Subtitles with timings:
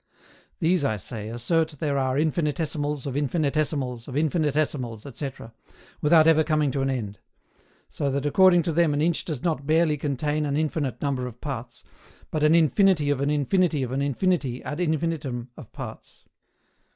[0.57, 5.29] These, I say, assert there are infinitesimals of infinitesimals of infinitesimals, &c.,
[6.01, 7.19] without ever coming to an end;
[7.87, 11.39] so that according to them an inch does not barely contain an infinite number of
[11.39, 11.83] parts,
[12.31, 16.25] but an infinity of an infinity of an infinity ad infinitum of parts.